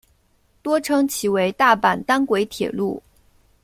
[0.63, 2.99] 多称其为大阪单轨铁路。